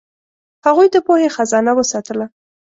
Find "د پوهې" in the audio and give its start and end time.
0.91-1.29